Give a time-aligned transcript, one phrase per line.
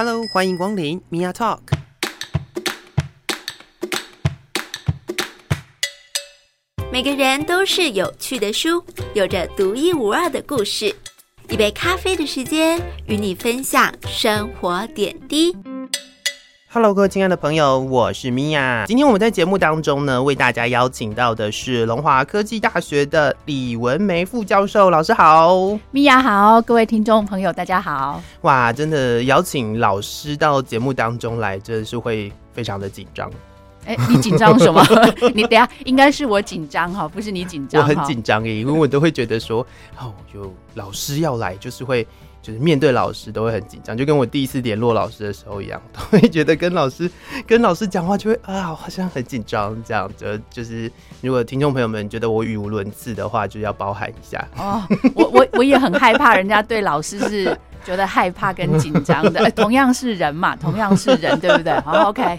[0.00, 1.58] Hello，欢迎光临 Mia Talk。
[6.92, 10.94] 每个人都是有趣的书，有着独一无二的故事。
[11.48, 15.52] 一杯咖啡的时间，与你分享生活点滴。
[16.78, 18.86] Hello，各位亲爱的朋友，我是 Mia。
[18.86, 24.88] 今天我们在节目当中呢，为大家邀请到的是龙华科技大学的李文梅副教授。
[24.88, 25.56] 老师好
[25.92, 28.22] ，Mia 好，各位听众朋友大家好。
[28.42, 33.28] 哇，真的邀请老师到节目当中来，真的是会非常的紧张。
[33.84, 34.80] 哎、欸，你紧张什么？
[35.34, 37.82] 你等下应该是我紧张哈，不是你紧张。
[37.82, 39.66] 我很紧张耶，因为我都会觉得说，
[39.98, 42.06] 哦，有老师要来，就是会。
[42.40, 47.10] 就是面对老师都会很紧张，就跟我第一次联络老师的时候一样， 都会觉得跟老师
[47.46, 50.10] 跟老师讲话就会啊，好像很紧张这样。
[50.16, 54.46] 就就是如果听众朋友们觉得我语无伦次的话，就要包涵一下。
[54.56, 54.82] 哦，
[55.14, 61.72] 我我我也很害怕人家对老师是觉得害怕跟紧张的， 同样是人嘛，同样是人，对不对？
[61.80, 62.38] 好，OK。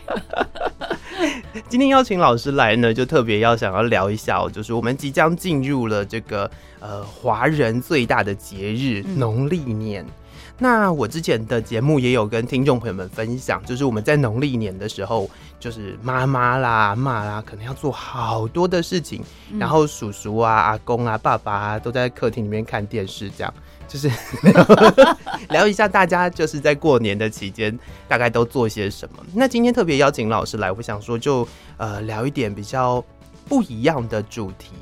[1.68, 10.04] 今天邀请老师来呢，就特别要想要聊一下哦，就是我们即将进入了这个呃华人最大的节日农历年。
[10.04, 10.12] 嗯。
[10.62, 19.24] 那我之前的节目也有跟听众朋友们分享，就是我们在农历年的时候，就是妈妈啦、妈啦，可能要做好多的事情，
[19.58, 23.54] 然后叔叔啊、阿公啊、爸爸啊都在客厅里面看电视，这样。
[23.90, 24.10] 就是
[25.50, 29.26] 聊一下，大家就是在过年的期间大概都做些什么。
[29.34, 31.46] 那今天特别邀请老师来，我想说就
[31.78, 33.04] 呃聊一点比较
[33.48, 34.74] 不一样的主题。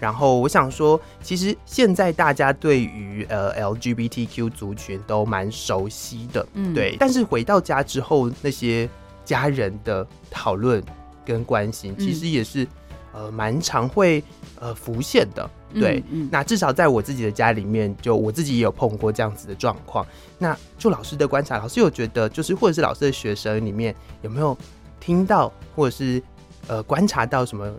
[0.00, 6.96] 然后我想说，其实现在大家对于呃 LGBTQ 族群都蛮熟悉的，嗯，对。
[7.00, 8.88] 但是回到家之后，那些
[9.24, 10.82] 家人的讨论
[11.24, 12.66] 跟关心，其实也是
[13.12, 14.22] 呃蛮常会
[14.60, 15.50] 呃浮现的。
[15.74, 20.06] 对，嗯嗯、那至少在我自己的家里面，就我自己也有碰过这样子的状况。
[20.38, 24.56] 那就老师的观察，老师有觉得，就是或者是老师的学生里面有没有
[24.98, 26.22] 听到，或者是
[26.66, 27.70] 呃观察到什么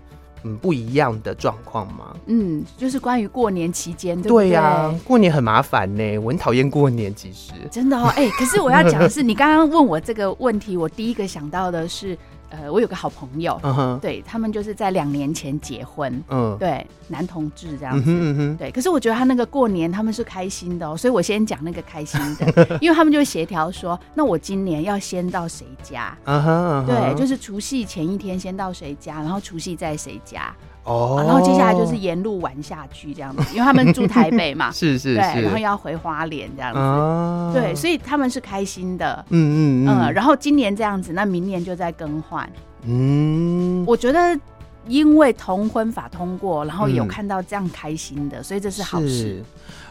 [0.44, 2.16] 嗯不一样的状况吗？
[2.28, 8.08] 嗯，就是关于过年期间，对呀、啊，过年很麻烦呢，我很讨厌过年，其实真的哦。
[8.16, 12.18] 哎、欸，可是我要讲的是， 你刚刚问我这个问题，我第一个想到的是。
[12.50, 14.00] 呃，我有个好朋友，uh -huh.
[14.00, 18.72] 对，他们就是在两年前结婚，嗯、uh 对，男同志这样子，嗯哼，对。
[18.72, 26.86] 可是我觉得他那个过年他们是开心的哦，所以我先讲那个开心的， 因为他们就协调说，那我今年要先到谁家，uh -huh.
[26.86, 30.54] 对，就是除夕前一天先到谁家，然后除夕在谁家。
[30.86, 37.54] 哦、oh，然后接下来就是沿路玩下去这样子，因为他们住台北嘛， 是是是，对，然后要回花莲这样子，oh.
[37.54, 42.50] 对，所以他们是开心的，嗯嗯嗯，然后今年这样子，那明年就再更换，
[42.88, 44.40] 嗯，我觉得
[44.88, 49.44] 因为同婚法通过，然后有看到这样开心的，嗯、所以这是好事，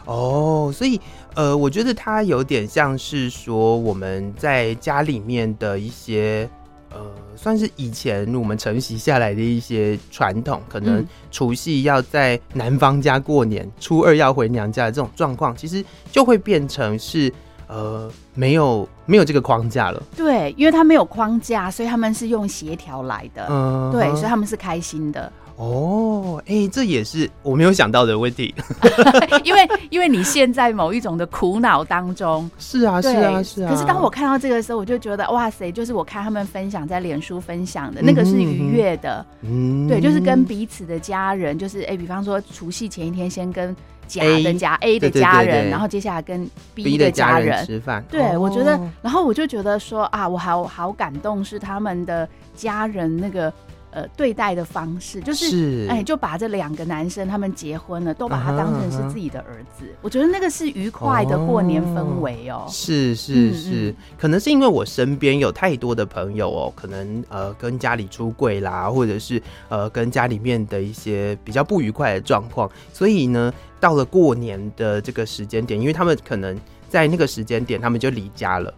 [0.05, 0.99] 哦，oh, 所以
[1.35, 6.49] 呃，我觉得它有点像是说我们在家里面的一些。
[6.91, 6.99] 呃，
[7.35, 17.31] 算是以前我们承袭下来的一些传统，可能除夕要在男方家过年，初二要回娘家的这种状况，其实就会变成是
[17.67, 20.01] 呃没有没有这个框架了。
[20.15, 23.45] 对，因为他没有框架，所以他们是用协调来的。
[23.49, 25.31] 嗯，对，所以他们是开心的。
[25.59, 28.55] 哦，哎、欸，这也是我没有想到的问题，
[29.43, 33.69] 因为因为你现在某一种的苦恼当中，是啊，是啊，是啊。
[33.69, 43.75] 可是当我看到这个时候，我就觉得哇塞，就是我看他们分享在脸书分享的那个是愉悦的，嗯，对，就是跟彼此的家人，就是哎、欸，比方说除夕前一天先跟
[44.07, 48.01] 甲的家 A, 的家人，对对对对，然后接下来跟 B 的家人，家人吃饭。
[48.09, 53.51] 对、哦，我觉得，然后我就觉得说啊，我好好感动，是他们的家人那个。
[53.91, 59.85] 呃，对待的方式就是，哎，就把这两个男生他们结婚了，都把他当成是自己的儿子。
[59.85, 59.97] Uh uh.
[60.01, 62.65] 我觉得那个是愉快的过年氛围哦。
[62.69, 76.55] 是是是，可能是因为我身边有太多的朋友哦，可能呃跟家里出柜啦，或者是呃跟家里面的一些比较不愉快的状况，所以呢，到了过年的这个时间点，因为他们可能
[76.87, 78.71] 在那个时间点他们就离家了，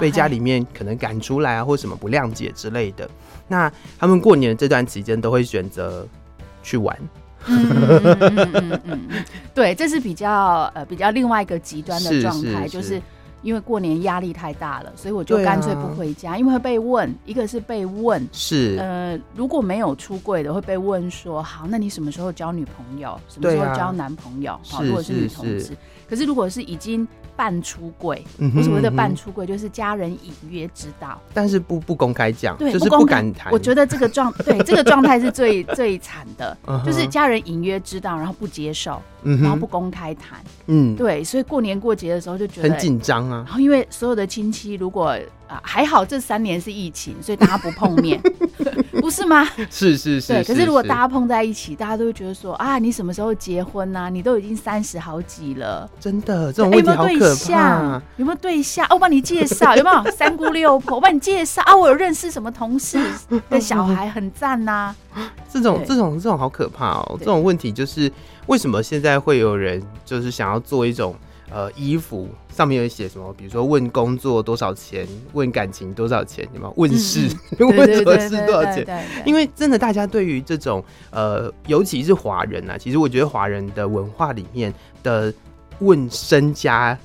[0.00, 3.08] 被家里面可能赶出来啊，或什么不谅解之类的。
[3.48, 6.06] 那他们过年的这段期间都会选择
[6.62, 6.96] 去玩，
[7.46, 13.00] 嗯嗯嗯嗯嗯，对，这是比较呃比较另外一个极端的状态，就是。
[13.42, 18.76] 因为过年压力太大了，所以我就干脆不回家，因为会被问，一个是被问是。
[18.80, 25.76] 呃如果没有出柜的会被问说，好，那你什么时候交女朋友，什么时候交男朋友，好，如果是女同志，
[26.08, 27.06] 可是如果是已经
[27.36, 28.24] 半出柜。
[28.56, 33.52] 我所谓的半出柜，就是家人隐约知道，但是不不公开讲，对，就是不敢谈。
[33.52, 40.38] 我觉得这个状 对这个状态是最最惨的，就是家人隐约知道，然后不接受，然后不公开谈。
[40.66, 43.44] 嗯，对，所以过年过节的时候就觉得很紧张啊。
[43.46, 45.16] 然后因为所有的亲戚如果
[45.46, 48.20] 啊还好这三年是疫情，所以大家不碰面，
[49.00, 49.46] 不是吗？
[49.70, 50.32] 是是是。
[50.32, 54.08] 对，可是如果大家碰在一起，大家都会觉得说啊，你什么时候结婚啊？
[54.08, 58.02] 你都已经三十好几了，真的这种问题好可怕。
[58.16, 58.86] 有没有对象？
[58.90, 59.76] 我帮你介绍。
[59.76, 60.96] 有没有 三姑六婆？
[60.96, 61.76] 我帮你介绍啊！
[61.76, 62.98] 我有认识什么同事
[63.50, 64.94] 的小孩，很赞 呐。
[65.50, 67.16] 这种这种这种好可怕哦！
[67.18, 68.10] 这种问题就是
[68.46, 71.14] 为什么现在会有人就是想要做一种
[71.50, 73.32] 呃衣服上面有写什么？
[73.34, 76.46] 比如说问工作多少钱，问感情多少钱？
[76.52, 77.28] 有没有问事？
[77.58, 79.06] 问何事多少钱？
[79.24, 84.72] 因为真的，大家对于这种呃，尤其是华人啊，其实我觉得华人的文化里面
[85.02, 85.32] 的
[85.80, 86.98] 问身家。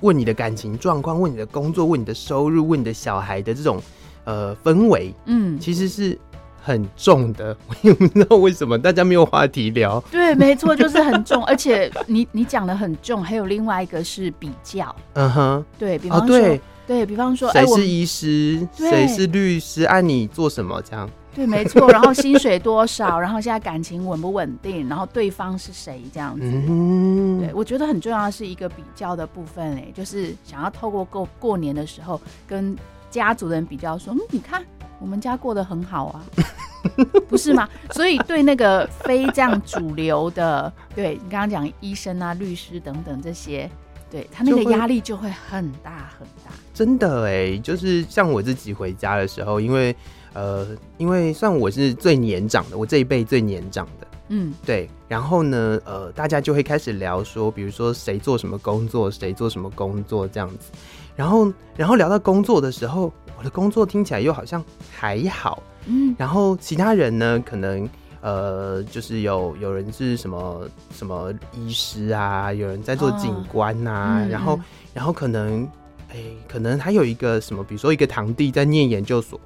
[0.00, 3.80] 问你的感情状况，问你的工作，问你的收入，问你的小孩的这种
[4.24, 6.18] 呃氛围，嗯，其实是
[6.64, 7.54] 很重的。
[7.68, 10.00] 我也不知道为什么大家没有话题聊。
[10.10, 11.44] 对，没错，就是很重。
[11.46, 14.94] 而且你你讲的很重，还有另外一个是比较。
[15.12, 21.08] 嗯哼，对比方说，对，对比方说，谁是医师，谁是律师，按你做什么这样。
[21.34, 21.86] 对，没错。
[21.92, 23.20] 然后薪水多少？
[23.20, 24.88] 然后现在感情稳不稳定？
[24.88, 26.00] 然后对方是谁？
[26.14, 26.42] 这样子。
[26.44, 32.76] 嗯，对，我觉得很重要的是一个比较的部分，哎，就是想要透过过过年的时候跟
[33.10, 34.64] 家族人比较，说，嗯，你看
[35.04, 36.24] 我们家过得很好啊，
[37.28, 37.68] 不是吗？
[37.90, 43.70] 所以对那个非这样主流的，对你刚刚讲医生啊、律师等等这些，
[44.10, 46.50] 对他那个压力就会很大很大。
[46.72, 49.94] 真的哎，就是像我自己回家的时候，因为。
[50.36, 50.66] 呃，
[50.98, 54.90] 因为算我是最年长的，我这一辈最年长的，嗯，对。
[55.06, 60.72] 然后呢，呃，大家就会开始聊说，比如说谁做什么工作，谁做什么工作这样子。
[61.14, 66.14] 然后，然后聊到工作的时候，我的工作听起来又好像还好，嗯。
[66.18, 67.88] 然后其他人呢，可能
[68.20, 74.64] 呃，就是有有人是什么什么医师啊，有人在做警官呐，啊，哦，然后，嗯，
[74.94, 75.68] 然后可能，
[76.10, 76.16] 哎，
[76.48, 79.38] 可能还有一个什么，比如说一个堂弟在念研究所。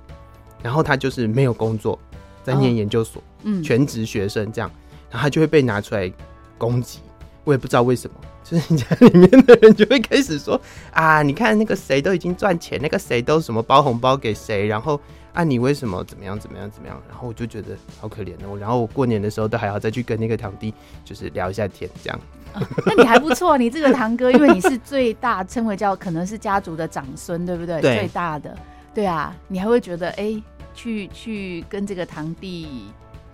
[0.61, 1.97] 然后他就是没有工作，
[2.43, 4.69] 在念研究所，嗯，全职学生这样，
[5.09, 6.13] 然后他就会被拿出来
[6.59, 6.99] 攻击，
[7.45, 8.17] 我也不知道为什么，
[8.49, 10.59] 就是你家里面的人就会开始说
[10.91, 14.99] 啊，你看那个谁都已经赚钱，那个谁都什么包红包给谁，然后
[15.35, 16.99] 啊，你为什么怎么样怎么样怎么样？
[17.09, 20.73] 然后我就觉得好可怜哦，然后我过年的时候都还要再去跟那个堂弟
[21.05, 22.19] 就是聊一下天这样。
[22.55, 27.83] 哦， 那你还不错，你这个堂哥，因为你是最大，称为叫可能是家族的长孙，对不对？
[27.83, 28.57] 对，最大的。
[28.95, 30.43] 对啊，你还会觉得哎、欸，
[30.75, 32.87] 去去跟这个堂弟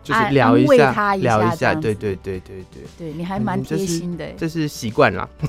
[0.04, 5.28] 就是聊一下，他一下聊一下，对对对对对，对你还蛮贴心的，这是习惯了。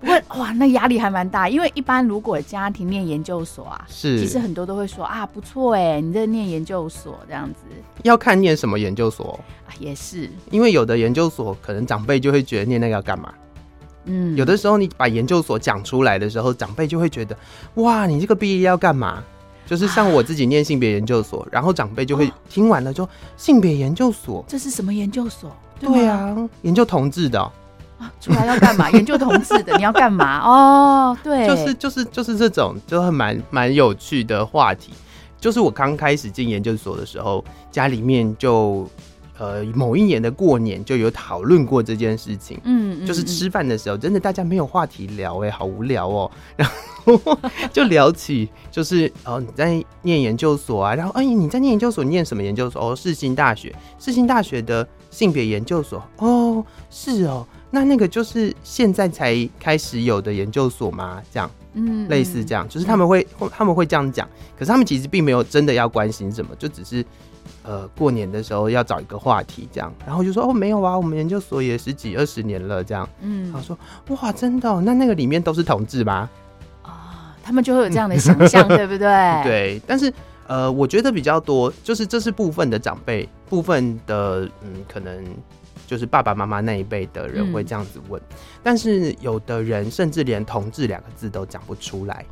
[0.00, 7.60] 不过哇，那压力还蛮大，因为一般如果家庭念研究所啊，是其实很多都会说啊，不错哎，你在念研究所这样子，
[8.02, 13.32] 要看念什么研究所啊，也是，因为有的研究所可能长辈就会觉得念那个要干嘛。
[14.08, 17.36] 嗯，有的时候你把研究所讲出来的时候，长辈就会觉得，
[17.74, 19.22] 哇，你这个毕业要干嘛？
[19.66, 25.54] 就是像我自己念性别研究所，然后长辈就会听完了就，就性别研究所，这是什么研究所？
[25.80, 27.40] 对，对啊，研究同志的
[27.98, 28.90] 啊，出来要干嘛？
[28.92, 30.38] 研究同志的， 你要干嘛？
[30.40, 34.92] 哦，对，就是就是就是这种，就很蛮蛮有趣的话题。
[35.38, 38.88] 就是我刚开始进研究所的时候，家里面就。
[39.38, 46.30] 呃，某一年的过年就有讨论过这件事情，嗯，就是 吃饭的时候，真的大家没有话题聊，哎，好无聊哦。
[46.56, 47.38] 然后
[47.72, 52.82] 就聊起，就是哦，你在念研究所啊，然后哎，你在念研究所，念什么研究所？
[52.82, 56.02] 哦，世新大学，世新大学的性别研究所。
[56.18, 61.22] 哦，是哦，那那个就是现在才开始有的研究所吗？
[61.32, 64.28] 这样，嗯，类似这样，就是他们会他们会这样讲，
[64.58, 67.04] 可是他们其实并没有真的要关心什么，就只是。
[67.62, 73.76] 呃，过年的时候要找一个话题，这样，然后就说哦，没有啊，我们研究所也十几二十年了，这样，嗯，然后说
[74.08, 76.30] 哇，真的，哦，那那个里面都是同志吗？
[76.82, 76.90] 啊，哦，
[77.42, 79.42] 他们就会有这样的想象， 对不对？
[79.42, 80.12] 对，但是
[80.46, 85.24] 呃，我觉得比较多，就是这是部分的长辈，部分的嗯，可能
[85.86, 92.24] 就是爸爸妈妈那一辈的人会这样子问，嗯，但是有的人甚至连同志两个字都讲不出来。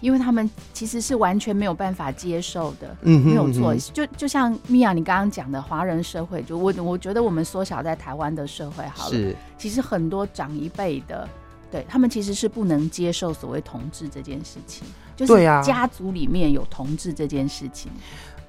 [0.00, 3.74] 因为他们其实是完全没有办法接受的，嗯，没有错。
[3.92, 11.28] 就就像米娅你刚刚讲的，华人社会，就我我觉得我们缩小在台湾的社会好了，是，其实很多长一辈的，
[11.70, 17.92] 对他们其实是不能接受所谓同志这件事情，就是家族里面有同志这件事情。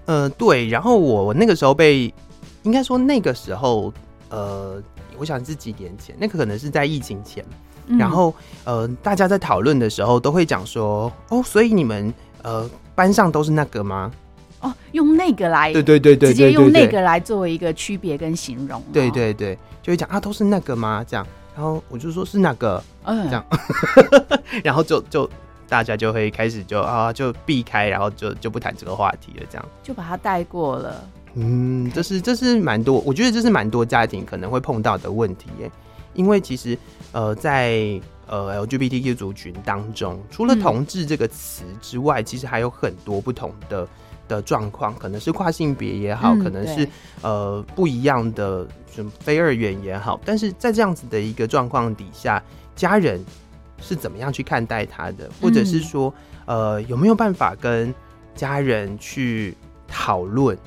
[0.05, 0.67] 呃，对。
[0.67, 2.13] 然后我我那个时候被，
[2.65, 3.93] 应该说那个时候，
[4.29, 4.81] 呃，
[5.17, 7.45] 我想是几年前，那个可能是在疫情前。
[7.87, 14.11] 嗯、然后呃，大家在讨论的时候都会讲说，哦，所以你们呃班上都是那个吗？
[14.61, 21.05] 哦，用那个来，对对对对，直接用那个来作为一个区别跟形容，对对对，就会讲啊，都是那个吗？
[21.07, 21.23] 这样，
[21.55, 23.45] 然后我就说是那个，嗯，这样，
[24.65, 25.29] 然后就就
[25.69, 31.07] 大家就会开始就啊就避开，然后就就不谈这个话题了，这样就把它带过了。
[31.35, 35.69] 嗯，这是这是蛮多，我觉得这是蛮多家庭可能会碰到的问题耶，
[36.13, 36.77] 因为其实
[37.11, 43.87] 呃在呃 LGBTQ 族群当中，除了同志这个词之外，嗯、其实还有很多不同的
[44.29, 46.87] 的状况，可能是跨性别也好，嗯、可能是
[47.21, 52.41] 呃不一样的什么非二元也好，但是在这样子的一个状况底下，
[52.77, 53.21] 家人
[53.81, 56.13] 是怎么样去看待他的，或者是说
[56.45, 57.93] 呃有没有办法跟
[58.33, 59.53] 家人去
[59.85, 60.57] 讨论？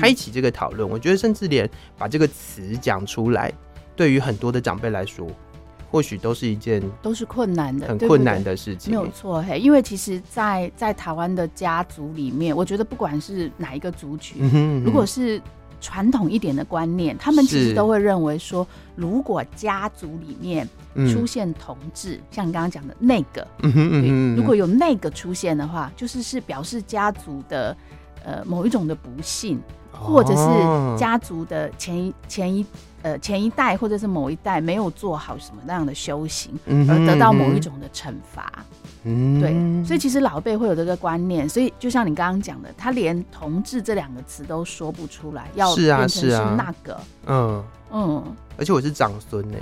[0.00, 3.52] 开启这个讨论，我觉得甚至连把这个词讲出来，
[3.94, 5.26] 对于很多的长辈来说，
[5.90, 8.90] 或许都是一件都是困难的、很困难的事情。
[8.90, 15.40] 没有错，嘿，因为其实在，在在台湾的家族里面，我觉得不管是哪一个族群，嗯哼嗯哼，如果是
[15.80, 18.66] 传统一点的观念，他们其实都会认为说，
[18.96, 20.68] 如果家族里面
[21.12, 27.76] 出现同志，嗯、像你刚刚讲的那个，嗯哼嗯哼，如果有那个出现的话，就是是表示家族的。
[28.24, 29.60] 呃，某一种的不幸，
[29.92, 32.66] 或者是家族的前一前一
[33.02, 38.52] 呃前一代，或者是某一代没有做好什么那样的修行，而得到某一种的惩罚。
[39.04, 47.62] 嗯，对，所以其实老辈会有这个观念，所以就像你刚刚讲的，他连同志这两个词都说不出来，要变成是那个，嗯。
[47.96, 48.24] 嗯，
[48.58, 49.56] 而且我是长孙呢。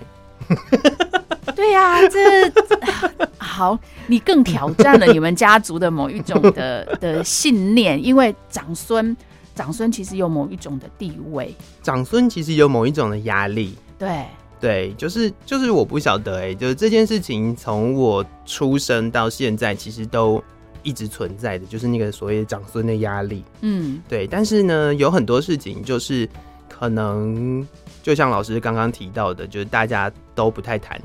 [1.55, 2.49] 对呀、啊，这
[3.53, 9.17] 好，你更挑战了你们家族的某一种的 的信念，因为长孙，
[9.55, 13.75] 长孙其实有某一种的地位，长孙其实有某一种的压力。
[13.99, 14.25] 对
[14.59, 20.43] 对，就是就是我不晓得哎、欸，就是这件事情从我出生到现在，其实都
[20.83, 23.45] 一直存在的，就是那个所谓长孙的压力。
[23.61, 26.29] 嗯，对，但是呢，有很多事情就是
[26.69, 27.67] 可能。
[28.03, 31.01] 就像老师刚刚提到的，就是大家都不太谈，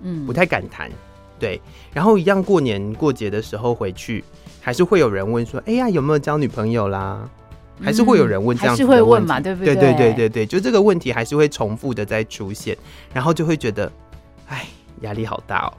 [0.00, 0.90] 嗯，不太敢谈，
[1.38, 1.60] 对。
[1.92, 4.24] 然后一样过年过节的时候回去，
[4.60, 7.28] 还是会有人问说：“哎呀，有没有交女朋友啦？”
[7.80, 9.74] 还是会有人问这样子的问题，还是会问嘛，对不对？
[9.76, 12.76] 对对对对对，就这个问题还是会重复的在出现，
[13.14, 13.90] 然后就会觉得，
[14.48, 14.66] 哎，
[15.02, 15.72] 压力好大哦。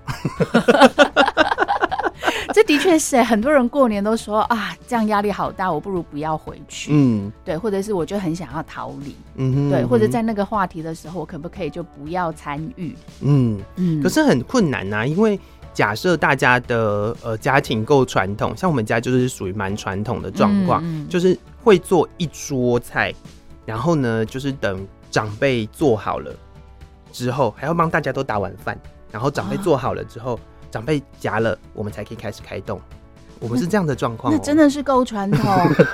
[2.53, 6.91] 这的确是很多人过年都说啊，这样压力好大，我不如不要回去。
[6.91, 9.15] 嗯，对，或者是我就很想要逃离。
[9.35, 12.95] 嗯哼，对，或者在那个话题的时候，我可不可以就不要参与？
[13.21, 14.01] 嗯嗯。
[14.01, 15.39] 可是很困难呐、啊，因为
[15.73, 23.13] 假设大家的呃家庭够传统，像我们家就是属于蛮传统的状况，嗯嗯，就是会做一桌菜，
[23.65, 26.33] 然后呢，就是等长辈做好了
[27.11, 28.77] 之后，还要帮大家都打完饭，
[29.11, 30.33] 然后长辈做好了之后。
[30.33, 30.39] 啊
[30.71, 32.79] 长辈夹了，我们才可以开始开动。
[33.41, 35.49] 我们是这样的状况、喔，那真的是够传统。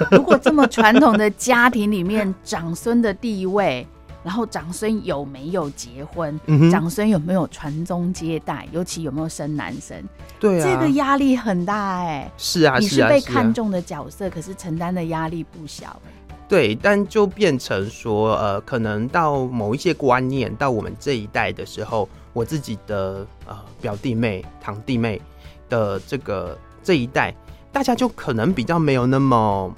[0.10, 3.86] 如果这么传统的家庭里面，长孙的地位，
[4.24, 9.96] 然后长孙有没有结婚，嗯、长孙有没有传宗接代，尤其有没有生男生，
[10.39, 12.32] 对啊，这个压力很大哎、欸。
[12.36, 16.36] 是啊，你是被看中的角色，可是承担的压力不小、欸。
[16.48, 22.10] 对，但就变成说，呃，可能到某一些观念，到我们这一代的时候。
[22.36, 25.22] 我自己的呃表弟妹、堂弟妹
[25.70, 27.34] 的这个这一代，
[27.72, 29.74] 大家就可能比较没有那么、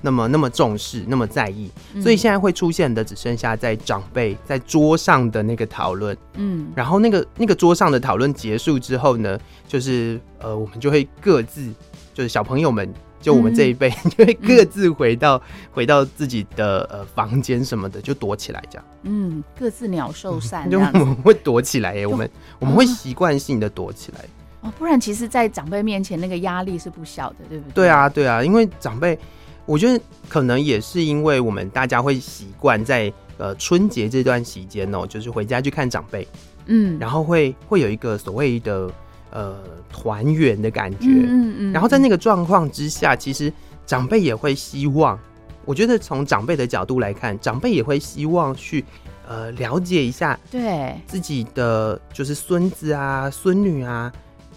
[0.00, 9.36] 那么、那么重视、那么在意，嗯、所以现在会出现的只剩下在长辈在桌上的那个讨论，嗯，然后那个那个桌上的讨论结束之后呢，
[9.66, 11.68] 就是呃，我们就会各自
[12.14, 12.94] 就是小朋友们。
[13.26, 15.40] 就我们这一辈，就会各自回到、嗯、
[15.72, 18.84] 回到自己的呃房间什么的，就躲起来这样。
[19.02, 22.06] 嗯，各自鸟兽散， 就我们会躲起来耶。
[22.06, 22.30] 我们
[22.60, 24.20] 我们会习惯性的躲起来
[24.60, 24.72] 哦。
[24.78, 27.72] 不然其实，在长辈面前，那个压力是不小的，对不对？
[27.74, 29.18] 对啊，对啊，因为长辈，
[29.64, 36.28] 我觉得可能也是因为我们大家会习惯在呃春节这段期间哦，就是回家去看长辈，
[36.66, 38.88] 嗯，然后会会有一个所谓的。
[39.30, 39.56] 呃，
[39.90, 43.52] 团圆的感觉，嗯嗯，嗯，然后在那个状况之下，其实
[43.84, 45.18] 长辈也会希望，
[45.64, 48.84] 我觉得从长辈的角度来看，长辈也会希望去
[49.28, 50.94] 呃了解一下，对。
[51.06, 54.10] 自己的就是孙子啊、孙女啊，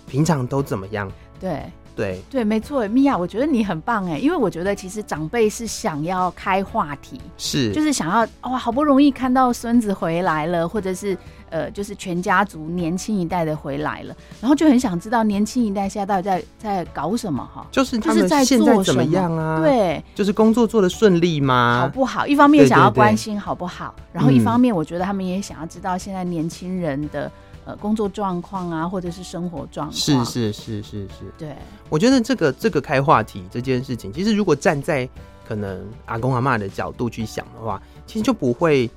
[0.07, 1.11] 平常都怎么样？
[1.39, 1.63] 对。
[1.95, 2.21] 对。
[2.29, 7.73] 对，没错，米娅，我觉得你很棒哎，因为我觉得其实长辈是想要开话题，是。
[7.73, 11.17] 就是想要哇，好不容易看到孙子回来了，或者是
[11.49, 19.59] 呃，就是全家族年轻一代的回来了，然后就很想知道年轻一代现在到底在在搞什么哈，就是他们现在怎么样啊？
[19.61, 21.81] 对，就是工作做的顺利吗？
[21.81, 22.25] 好不好？
[22.25, 27.31] 一方面想要关心好不好，然后一方面我觉得他们也想要知道现在年轻人的。
[27.65, 29.93] 呃工作状况啊，或者是生活状况。
[29.93, 31.55] 是是是是是，对。
[31.87, 35.07] 我觉得这个这个开话题这件事情，其实如果站在
[35.47, 38.89] 可能阿公阿妈的角度去想的话，其实就不会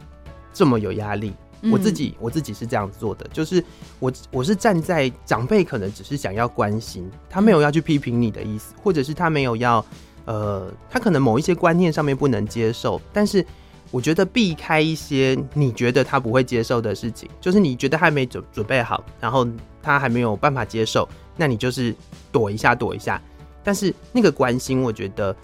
[0.54, 1.34] 这么有压力。
[1.70, 3.62] 我自己我自己是这样子做的，就是
[4.00, 9.84] 我我是站在长辈可能只是想要关心，他没有要去批评你的意思，或者是他没有要
[10.24, 13.44] 呃，他可能某一些观念上面不能接受，但是
[13.90, 19.46] 我觉得避开一些你觉得他不会接受的事情，就是你觉得他还没准准备好，然后
[19.82, 21.94] 他还没有办法接受，那你就是
[22.32, 23.22] 躲一下躲一下，
[23.62, 25.34] 但是那个关心，我觉得。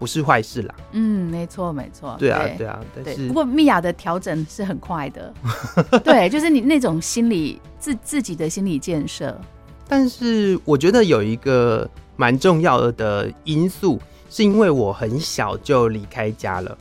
[0.00, 5.32] 不是坏事啦，嗯，没错，没错，对啊，对啊，但是不过米娅的调整是很快的，
[6.02, 9.38] 对，就是你那种心理自自己的心理建设。
[9.86, 16.78] 但是我觉得有一个蛮重要的因素，是因为我很小就离开家了。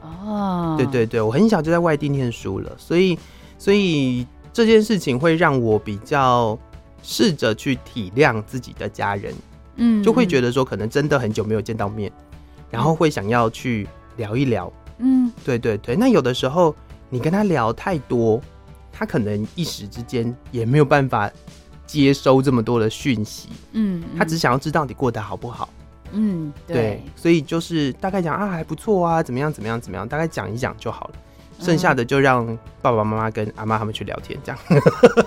[0.00, 3.18] 哦，对对对，我很小就在外地念书了，所以
[3.58, 6.58] 所以这件事情会让我比较
[7.02, 9.34] 试着去体谅自己的家人，
[9.74, 12.10] 嗯，就会觉得说可能真的很久没有见到面。
[12.70, 15.96] 然后会想要去聊一聊，嗯，对对对。
[15.96, 16.74] 那有的时候
[17.08, 18.40] 你跟他聊太多，
[18.92, 21.30] 他可能一时之间也没有办法
[21.86, 25.68] 接收这么多的讯息，嗯，他只想要知道你过得好不好，
[26.12, 26.76] 嗯，对。
[26.76, 31.14] 对，所以就是大概讲啊还不错啊，怎么样怎么样怎么样，大概讲一讲就好了，
[31.60, 32.46] 剩下的就让
[32.82, 34.58] 爸爸妈妈跟阿妈他们去聊天，这样。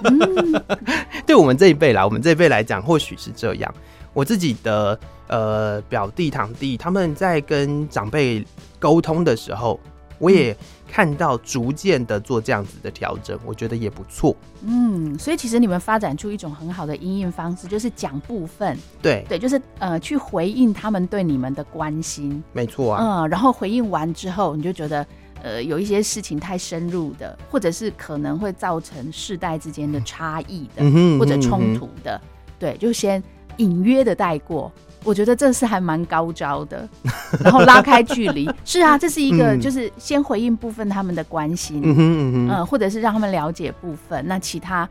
[0.04, 0.64] 嗯、
[1.26, 3.74] 对我们这一辈来，我们这一辈来讲，或许是这样。
[4.14, 8.46] 我自己的呃表弟堂弟他们在跟长辈
[8.78, 9.80] 沟通的时候，
[10.20, 10.56] 我也
[10.92, 14.36] 看到逐渐的做这样子的调整，我觉得也不错。
[14.64, 23.24] 嗯，所以其实你们发展出一种很好的因应方式，就是讲部分，对对，就是呃去回应他们对你们的关心，没错啊。
[23.24, 25.06] 嗯，然后回应完之后，你就觉得
[25.42, 33.24] 呃有一些事情太深入的，或者是可能会造成世代之间的差异的，嗯哼，或者冲突的，嗯，对，就先。
[33.58, 34.72] 隐约的带过，
[35.04, 36.88] 我觉得这是还蛮高招的，
[37.44, 38.50] 然后拉开距离。
[38.66, 44.88] 是啊，这是一个，就是先回应部分他们的关心，嗯或者是让他们了解部分，那其他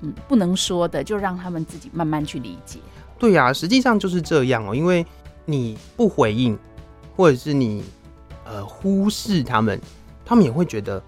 [0.00, 2.78] 嗯不能说的，就让他们自己慢慢去理解。
[3.18, 5.04] 对呀、啊，实际上就是这样哦，因为
[5.44, 6.58] 你不回应，
[7.16, 7.84] 或者是你
[8.44, 9.80] 呃忽视他们，
[10.24, 11.02] 他们也会觉得，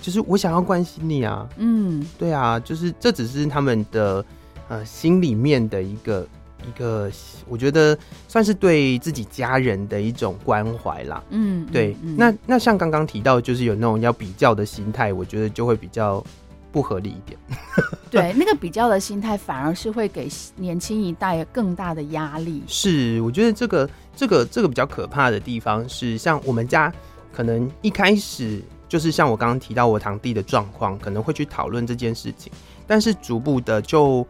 [0.00, 4.24] 就是我想要关心你啊，嗯，对啊，就是这只是他们的。
[4.70, 6.28] 呃，心里面的一个
[6.68, 7.10] 一个，
[7.48, 7.96] 我觉得
[8.28, 11.22] 算是对自己家人的一种关怀啦。
[11.30, 11.96] 嗯，对。
[12.02, 16.22] 嗯、那那像刚刚提到，就是有那种要比较的心态，我觉得就会比较
[16.70, 17.38] 不合理一点。
[18.10, 22.62] 对，那个比较的心态反而是会给年轻一代更大的压力。
[22.66, 26.92] 是，我觉得这个这个这个比较可怕的地方是，像我们家
[27.32, 32.52] 可能一开始就是像我刚刚提到我堂弟的状况，可能会去讨论这件事情，
[32.86, 34.26] 但是逐步的就。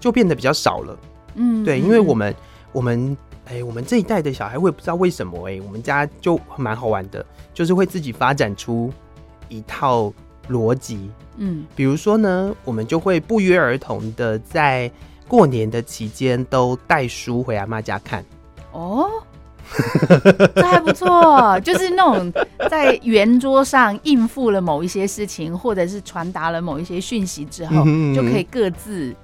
[0.00, 0.96] 就变得比较少了，
[1.38, 2.34] 嗯，对，因为我们
[2.72, 7.24] 我们哎、欸，我们这一代的小孩，我也不知道为什么哎、欸，我们家就蛮好玩的，
[7.54, 8.92] 就是会自己发展出
[9.48, 10.12] 一套
[10.50, 14.90] 逻辑，嗯，比如说呢，我们就会不约而同的在
[15.26, 18.24] 过年的期间都带书回阿妈家看，
[18.72, 19.08] 哦，
[20.54, 22.32] 这还不错，就是那种
[22.68, 29.14] 在圆桌上应付了某一些事情，或者是传达了某一些讯息之后，嗯哼嗯就可以各自。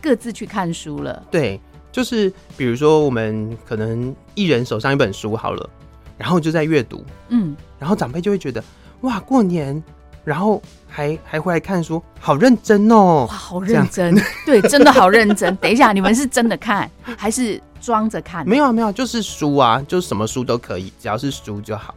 [0.00, 1.60] 各自去看书了，对，
[1.92, 5.70] 就是比如说我们可能一人手上一本书好了，
[6.16, 8.62] 然后就在阅读，嗯，然后长辈就会觉得
[9.02, 9.82] 哇，过年，
[10.24, 14.14] 然后还还会来看书，好认真哦，哇，好认真，
[14.46, 15.54] 对，真的好认真。
[15.62, 18.48] 等一下，你们是真的看还是装着看？
[18.48, 21.94] 没有没有，就是书啊，就是什么书都可以，只要是书就好。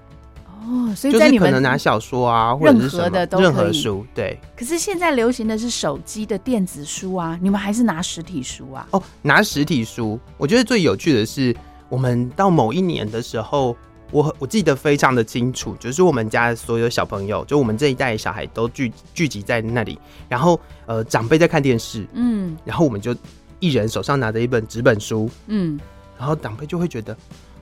[0.63, 4.39] 哦，所以在你们可能拿小说啊，或者是什么的都任何书，对。
[4.55, 8.87] 可是现在流行的是手机的电子书啊，你们还是拿实体书啊？
[8.91, 11.55] 哦，拿实体书，我觉得最有趣的是，
[11.89, 13.75] 我们到某一年的时候，
[14.11, 19.97] 我我记得非常的清楚，就是我们家所有小朋友，就我们这一代小孩都聚聚集在那里，
[20.29, 23.15] 然后呃，长辈在看电视，嗯，然后我们就
[23.59, 25.79] 一人手上拿着一本纸本书，嗯，
[26.19, 27.17] 然后长辈就会觉得，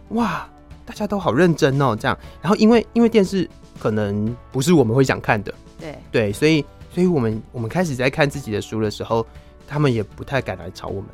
[0.09, 0.45] 哇。
[0.89, 3.47] 大家都好认真哦，这样，然后因为因为电视
[3.79, 5.95] 可能不是我们会想看的，对。
[6.11, 9.23] 对，所以所以我们我们开始在看自己的书的时候，
[9.67, 11.05] 他们也不太敢来吵我们。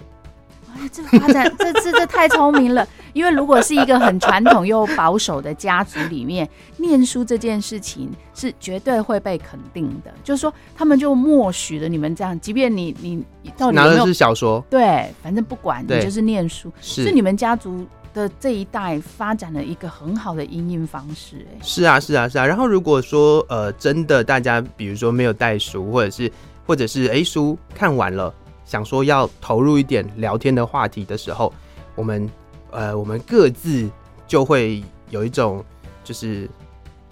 [0.77, 13.21] 哎，这发展 这这这太聪明了，因为如果是一个很传统又保守的家族里面，念书这件事情是绝对会被肯定的，就是说他们就默许了你们这样，即便你你
[13.57, 17.85] 到底有有拿的是小说，对，反正不管你就是念书，是，是你们家族。
[18.15, 22.45] 的这一代发展了一个很好的应用方式，哎，是啊，是啊，是啊。
[22.45, 26.31] 然后如果说呃，真的大家比如说没有带书，或者是
[26.65, 31.53] 或者是哎书看完了，想说要投入一点聊天的话题的时候，
[31.93, 32.27] 我们
[32.71, 33.87] 呃我们各自
[34.25, 35.63] 就会有一种
[36.03, 36.49] 就是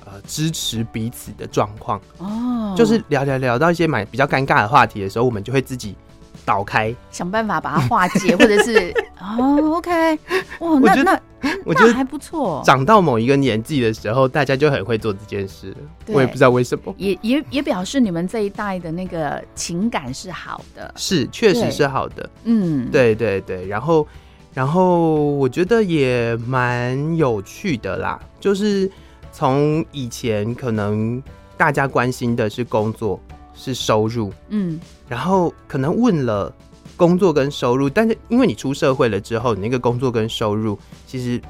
[0.06, 5.96] 呃支持彼此的状况哦，就是聊聊聊到一些蛮比较尴尬的话题的时候，我们就会自己。
[6.46, 10.20] 倒开，想办法把它化解，或者是 哦，OK，
[10.60, 11.20] 哇，那那
[11.66, 12.62] 我觉得还不错。
[12.66, 15.76] 长到某一个年纪的时候，大家就很会做这件事。
[16.08, 22.30] 我也不知道为什么，也也也表示你们这一代的那个情感是好的，是确实是好的。
[22.44, 24.08] 嗯，对对对，然后
[24.54, 28.90] 然后我觉得也蛮有趣的啦，就是
[29.32, 31.22] 从以前可能
[31.58, 33.20] 大家关心的是工作。
[33.54, 36.54] 是收入，嗯，然后可能问了
[36.98, 41.42] 工作跟收入，但是因为你出社会了之后，你那个工作跟收入其实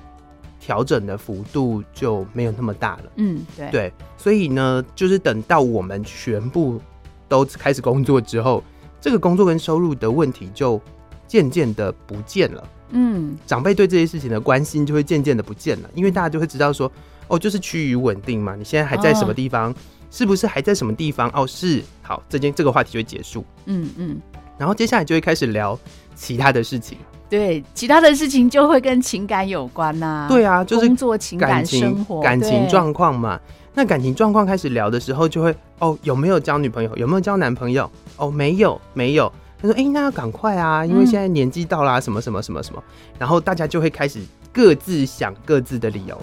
[0.60, 6.80] 调整的幅度就没有那么大了，嗯，对，对，所以呢，就是等到我们全部
[7.28, 8.64] 都开始工作之后，
[9.02, 10.80] 这个工作跟收入的问题就
[11.28, 16.92] 渐渐的不见了，嗯，长辈对这些事情的关心就会渐渐的不见了，因为大家就会知道说，
[17.28, 19.72] 哦，就是趋于稳定嘛，你现在还在什么地方？
[19.72, 19.76] 哦
[20.14, 21.28] 是不是还在什么地方？
[21.34, 23.44] 哦，是，好，这件这个话题就会结束。
[23.66, 24.22] 嗯嗯，
[24.60, 25.78] 然后接下来就会开始聊
[26.14, 27.00] 其他的事情。
[27.28, 30.28] 对，其他的事情就会跟情感有关呐、啊。
[30.30, 33.40] 对啊，就是工作、情感、生活、感情状况嘛。
[33.74, 36.96] 那感情状况开始聊的时候，就会哦，有没有交女朋友？
[36.96, 37.90] 有没有交男朋友？
[38.18, 39.34] 哦，没有，没有。
[39.60, 42.84] 他说，哎、欸，那要赶快啊，因为现在年纪到了、啊，什么什么什么什么。
[43.18, 44.20] 然后大家就会开始
[44.52, 46.16] 各自想各自的理由。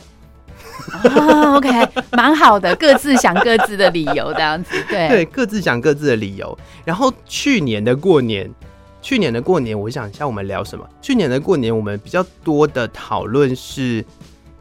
[1.03, 1.69] 啊、oh,，OK，
[2.13, 6.57] 蛮好的，各自想各自的理由，这样子，对对，各自想各自的理由。
[6.85, 8.51] 然后去年的过年，
[9.03, 10.87] 去年的过年，我想一下，我们聊什么？
[11.01, 14.05] 去年的过年，我们比较多的讨论是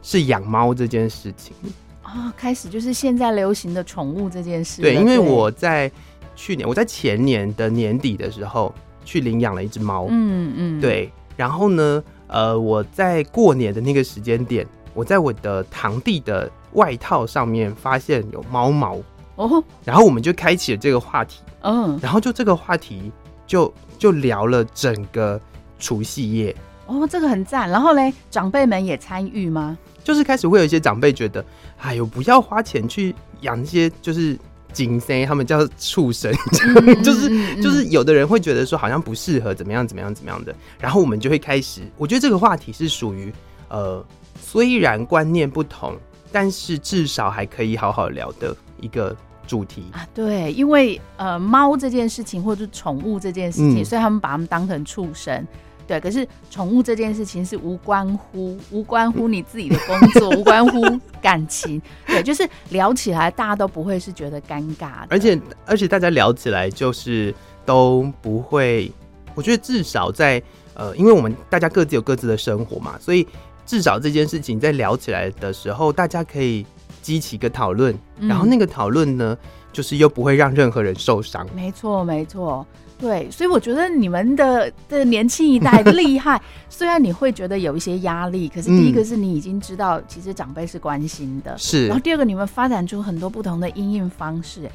[0.02, 1.54] 是养猫这件事情
[2.02, 4.82] 啊，oh, 开始就是现在流行的宠物这件事。
[4.82, 5.90] 对，因为我在
[6.34, 11.10] 去年，我在前年的年底的时候去领养了一只猫，嗯嗯，对。
[11.36, 14.66] 然后呢，呃，我在过年的那个时间点。
[15.00, 18.98] 我在我的堂弟的外套上面发现有猫毛。
[19.36, 23.10] 哦，然后我们就开启了这个话题，嗯，然后就这个话题
[23.46, 25.40] 就就聊了整个
[25.78, 26.54] 除夕夜。
[26.84, 27.66] 哦，这个很赞。
[27.70, 29.78] 然后嘞，长辈们也参与吗？
[30.04, 31.42] 就是开始会有一些长辈觉得，
[31.78, 34.38] 哎呦，不要花钱去养一些就是
[34.74, 36.30] 金生，他们叫畜生，
[36.76, 43.32] 嗯、就是就是有的人会觉得说好像不适合怎么样怎么样怎么样的，然后我们就会开始，我觉得这个话题是属于
[43.70, 44.04] 呃。
[44.52, 45.96] 虽然观念不同，
[46.32, 50.04] 但是至少还可以好好聊的一个主题啊。
[50.12, 55.46] 对，因为呃，猫这件事情或者是宠物这件事情，嗯，所以他们把它们当成畜生。
[55.86, 60.82] 对，可是宠物这件事情是无关乎无关乎你自己的工作， 无关乎
[61.22, 61.80] 感情。
[62.04, 67.32] 对，就是聊起来大家都不会是觉得尴尬，而且而且大家聊起来就是
[67.64, 68.90] 都不会。
[69.36, 70.42] 我觉得至少在
[70.74, 73.24] 呃，因为我们大家各自有各自的生活嘛，所以。
[73.70, 76.66] 至少这件事情在聊起来的时候，大家可以
[77.00, 79.38] 激起一个讨论，嗯，然后那个讨论呢，
[79.72, 81.46] 就是又不会让任何人受伤。
[81.54, 82.66] 没错，没错，
[82.98, 86.42] 对，所以我觉得你们的的年轻一代厉害。
[86.68, 91.86] 虽然你会觉得有一些压力，可是第一个是你已经知道，其实长辈是关心的，是。
[91.86, 94.68] 然后第二个，你们发展出很多不同的应应方式。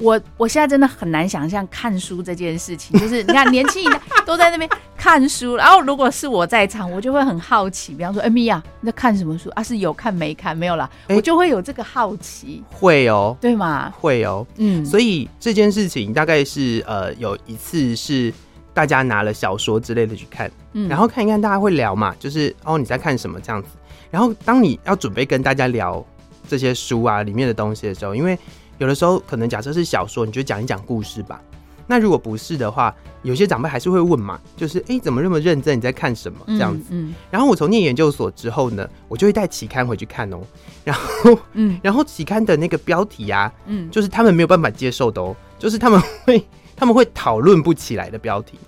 [0.00, 7.94] 我我现在真的很难想象看书这件事情，就是你看年轻一代都在那边看书，然后如果是我在场，我就会很好奇。
[7.94, 9.62] 比方说，哎米娅，你在看什么书啊？
[9.62, 10.56] 是有看没看？
[10.56, 12.62] 没有啦，欸、我就会有这个好奇。
[12.70, 13.92] 会哦，对吗？
[14.00, 14.84] 会哦，嗯。
[14.84, 18.32] 所以这件事情大概是呃有一次是
[18.72, 23.68] 大家拿了小说之类的去看，嗯，然后看一看大家会聊嘛，就是哦你在看什么这样子。
[24.10, 26.04] 然后当你要准备跟大家聊
[26.48, 28.38] 这些书啊里面的东西的时候，因为
[28.80, 31.38] 有的时候可能假设是小说，你就讲一讲故事吧。
[31.86, 35.76] 那如果不是的话，有些长辈还是会问嘛，就是哎、欸，怎么那么认真？
[35.76, 36.38] 你在看什么？
[36.46, 36.86] 这样子。
[36.90, 37.10] 嗯。
[37.10, 40.40] 嗯，然后我从念研究所之后呢，我就会带期刊回去看哦。
[40.82, 46.42] 然后，嗯， 然后期刊的那个标题啊，嗯，就是他们没有办法接受的哦，就是他们会
[46.74, 48.58] 他们会讨论不起来的标题。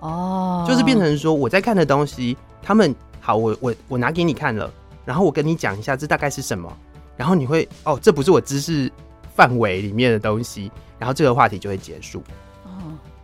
[0.00, 0.66] 哦。
[0.68, 4.70] 就是变成说我在看的东西，他们好，我我我拿给你看了，
[5.04, 6.70] 然后我跟你讲一下这大概是什么，
[7.16, 8.90] 然后你会哦，这不是我知识。
[9.36, 12.20] 范围里面的东西，然后这个话题就会结束。
[12.64, 12.70] 哦，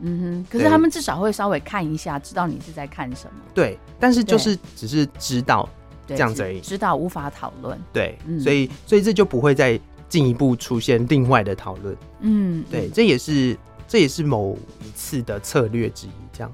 [0.00, 0.46] 嗯哼。
[0.50, 3.40] 可是他们至少会稍微看一下，知道你是在看什么。
[3.54, 5.66] 对，但是就是只是知道
[6.06, 7.80] 这样子而已，知道无法讨论。
[7.94, 11.96] 对，嗯、所以所以这就不会再进一步出现另外的讨论。
[12.20, 13.56] 嗯，对，这也是
[13.88, 16.10] 这也是某一次的策略之一。
[16.30, 16.52] 这样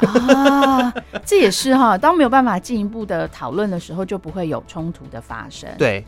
[0.00, 0.92] 啊，
[1.24, 5.70] 这也是哈，当没有办法进一步的讨论的时候，就不会有冲突的发生。
[5.78, 6.04] 对。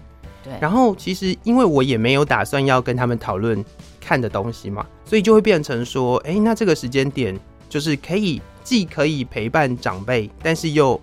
[0.50, 0.58] 对。
[0.60, 3.64] 然后其实因为我也没有打算要跟他们讨论
[4.00, 11.00] 看的东西嘛，所以就会变成说，哎、欸，那这个时间点就是可以既可以陪伴长辈，但是又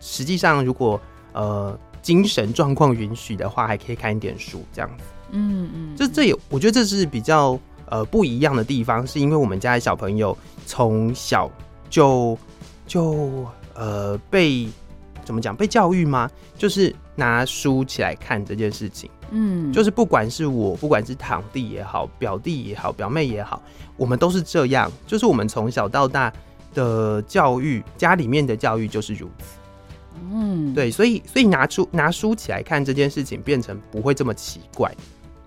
[0.00, 1.00] 实际上如果
[1.32, 5.04] 呃精神状况允许的话，还可以看一点书这样子。
[5.30, 11.50] 嗯嗯，这这也我觉得这是比较呃不一样的地方，是因为我们家的小朋友从小
[11.90, 12.36] 就
[12.86, 14.66] 就呃被
[15.24, 16.30] 怎么讲被教育吗？
[16.56, 19.10] 就是拿书起来看这件事情。
[19.30, 23.60] 嗯，就是不管是我，不管是堂弟也好，表弟也好，表妹也好，
[23.96, 24.90] 我们都是这样。
[25.06, 26.32] 就是我们从小到大
[26.72, 29.58] 的教育，家里面的教育就是如此。
[30.32, 34.90] 嗯，对，所以所以拿出拿书起来看这件事情，变成不会这么奇怪。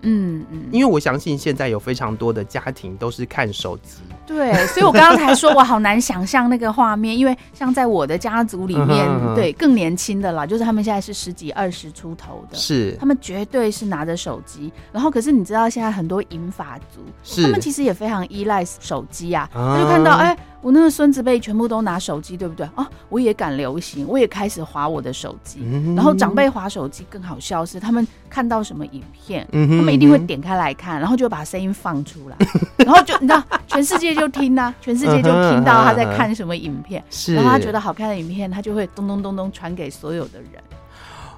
[0.02, 3.98] 嗯嗯，因为我相信现在有非常多的家庭都是看手机。
[4.26, 14.72] 对，所以我刚刚才说我好难想象那个画面，因为像在我的家族里面，嗯、哼哼对更年轻的啦，就是他们现在是十几二十出头的，是他们绝对是拿着手机。
[14.92, 19.48] 然后，可是你知道现在很多银发族，他们其实也非常依赖手机啊。
[19.52, 22.64] 他就看到，哎、欸，我那个孙子辈全部都拿手机，对不对？
[22.76, 25.58] 啊，我也敢流行，我也开始划我的手机。
[25.64, 32.36] 嗯、然后长辈划手机更好笑是，他们看到什么影片，嗯、哼他们一定会点开来看，然后就把声音放出来，
[32.78, 40.62] 然后就你知道，全世界就听啊， 全世界就听到他在看什么影片，是然后他觉得好看的影片，他就会咚咚咚咚传给所有的人。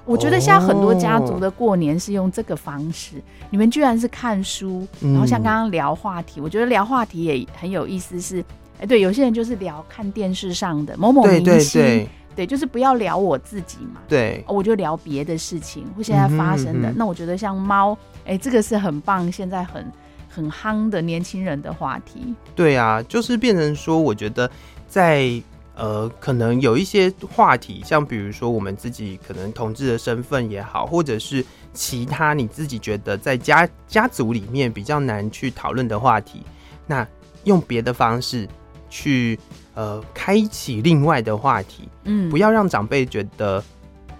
[0.05, 3.15] 我觉得现在很多家族的过年是用这个方式，
[3.49, 8.45] 你们居然是看书，然后像刚刚聊话题，我觉得聊话题也很有意思是，是
[8.79, 16.89] 哎，对，有些人就是聊看电视上的某某明星，对，对，对，对，就是不要聊我自己嘛，对，我就聊别的事情或现在发生的。
[16.89, 19.85] 嗯哼嗯哼，那我觉得像猫，哎，这个是很棒，现在很。
[20.27, 24.51] 很夯的年轻人的话题，对啊，就是变成说，我觉得
[24.85, 25.31] 在
[25.75, 36.41] 呃，可能有一些话题，像比如说我们自己可能同志的身份也好，或者是其他你自己觉得在家家族里面比较难去讨论的话题，
[36.85, 37.07] 那
[37.45, 38.45] 用别的方式
[38.95, 39.37] 去
[39.73, 43.61] 呃开启另外的话题，嗯，不要让长辈觉得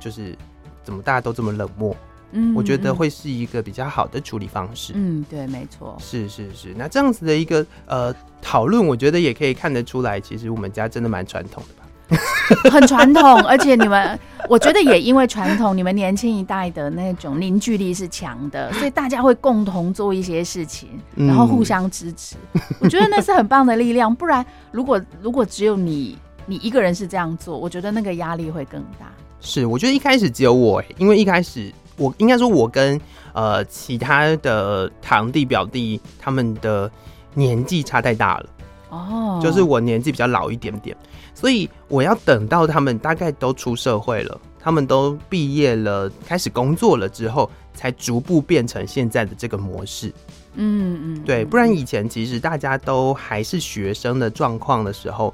[0.01, 0.38] 就是
[0.83, 1.95] 怎么大家都这么冷漠。
[2.31, 4.91] 嗯，我觉得会是一个比较好的处理方式。
[4.97, 6.73] 嗯，对，没错，是是是。
[6.75, 11.85] 那这样子的一个呃讨论，我觉得也可以看得出来，其实我们家真的蛮传统的吧？
[12.72, 22.36] 很传统，而且你们，我觉得也因为传统，你们年轻一代的那种凝聚力是强的，所以大家会共同做一些事情，然后互相支持。
[22.54, 24.13] 嗯、我觉得那是很棒的力量。
[24.13, 29.08] 不然，如果如果只有你你一个人是这样做，我觉得那个压力会更大。
[29.41, 31.72] 是，我觉得一开始只有我，因为一开始。
[31.98, 33.00] 我应该说，我跟
[33.32, 36.91] 呃其他的堂弟表弟他们的
[37.34, 38.46] 年纪差太大了
[38.89, 40.94] 哦，就是我年纪比较老一点点，
[41.36, 50.12] 所以我要等到他们大概都出社会了，他们都毕业了，开始工作了之后，才逐步变成现在的这个模式。
[50.56, 55.32] 嗯嗯，对，不然以前其实大家都还是学生的状况的时候，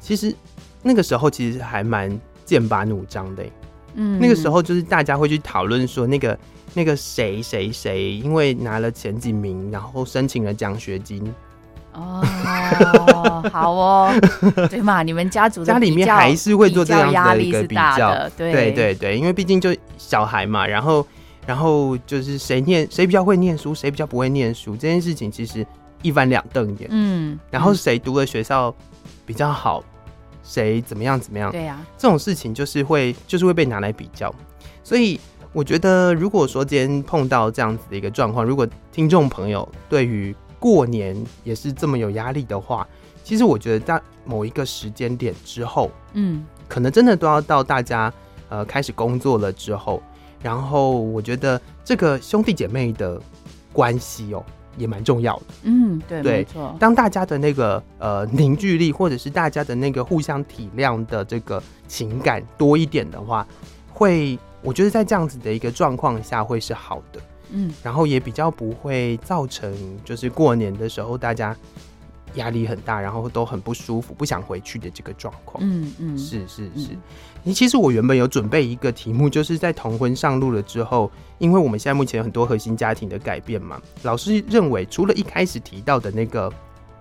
[0.00, 0.34] 其实
[0.82, 3.44] 那个时候其实还蛮剑拔弩张的。
[3.94, 6.36] 嗯，那个时候就是大家会去讨论说，那个
[6.74, 11.32] 那个谁谁谁，因为拿了前几名，然后申请了奖学金。
[11.94, 14.12] 哦，好哦，
[14.68, 15.02] 对嘛？
[15.02, 21.06] 你们家族家里面还是会做这样子的一个比较，对对对对，因为毕竟就小孩嘛，然后
[21.46, 25.66] 然后就是谁念谁比较会念书，谁比较不会念书，这件事情其实
[26.02, 26.88] 一翻两瞪眼。
[26.90, 28.74] 嗯，然后谁读的学校
[29.24, 29.82] 比较好。
[30.46, 31.50] 谁怎么样怎么样？
[31.50, 34.30] 对呀，这种事情就是会就是会被拿来比较，
[34.82, 35.18] 所以
[35.54, 42.88] 我觉得，如果说今天碰到这样子的一个状况，如果听众朋友对于过年也是这么有压力的话，
[43.22, 48.10] 其实我觉得在某一个时间点之后，嗯，可能真的都要到大家
[48.48, 50.02] 呃开始工作了之后，
[50.42, 53.20] 然后我觉得这个兄弟姐妹的
[53.74, 54.42] 关系哦。
[54.76, 56.74] 也蛮重要的，嗯，对，对，没错。
[56.80, 63.46] 当大家的那个呃凝聚力，或者是大家的那个互相体谅的这个情感多一点的话，
[63.92, 71.56] 会，我觉得在这样子的一个状况下会是好的，嗯，然后也比较不会造成就是过年的时候大家。
[72.34, 75.62] 压力很大，然后都很不舒服，不想回去的这个状况。
[75.64, 76.88] 嗯嗯，是是是。
[77.44, 86.52] 你、嗯、其实我原本有准备一个题目，就是在同婚上路了之后，因为我们现在目前有很多核心家庭的改变嘛，老师认为除了一开始提到的那个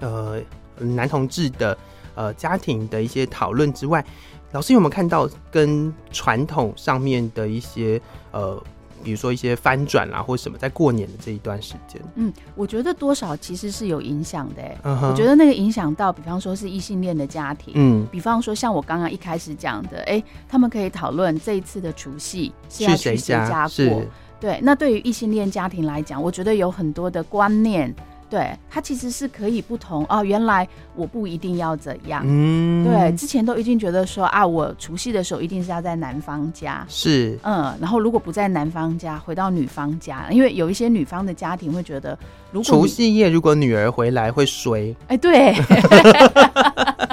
[0.02, 0.40] 呃
[0.78, 1.76] 男同志的
[2.14, 4.06] 呃家庭的一些讨论之外，
[4.52, 8.64] 老师有没有看到跟传统上面的一些呃？
[9.04, 14.62] 比如说一些翻转啦，或什么，在过年的这一段时间，嗯，我觉得多少其实是有影响的。
[14.62, 15.10] 欸，uh huh.
[15.10, 24.02] 我觉得那个影响到，比方说是异性恋的家庭，嗯，比方说像我刚刚一开始讲的，哎、欸，他们可以讨论这一次的除夕是要去谁家过，
[24.40, 27.94] 对，那对于异性恋家庭来讲，我觉得有很多的观念。
[28.34, 30.24] 对，他其实是可以不同哦。
[30.24, 42.18] 原来我不一定要怎样，嗯，对，之前都已经觉得说啊，我除夕的时候一定是要在男方家，是，嗯，然后如果不在男方家，回到女方家，因为有一些女方的家庭会觉得，
[42.52, 45.54] 如果除夕夜如果女儿回来会衰，哎，对。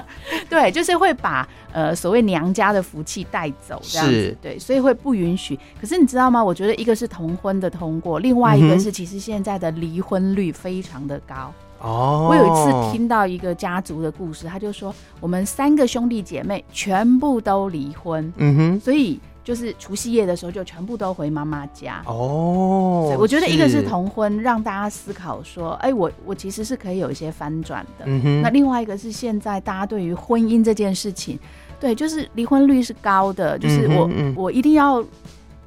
[0.50, 5.58] 对，就是会把呃所谓娘家的福气带走，这样子，对，所以会不允许。
[5.80, 6.42] 可是你知道吗？
[6.44, 11.50] 我觉得一个是同婚的通过，另外一个是其实现在的离婚率非常的高。
[11.80, 19.18] 哦，我有一次听到一个家族的故事，他就说我们三个兄弟姐妹全部都离婚，嗯哼，所以。
[19.50, 23.12] 就是除夕夜的时候，就全部都回妈妈家哦。
[23.18, 28.04] 我觉得一个是同婚，让大家思考说，哎、欸，我我其实是可以有一些翻转的。
[28.06, 28.40] 嗯。
[28.42, 31.36] 那另外一个是现在大家对于婚姻这件事情，
[31.80, 35.04] 对，就是离婚率是高的，就是我、嗯、我一定要